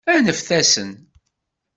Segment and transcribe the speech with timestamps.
[0.13, 0.89] Aneft-asen!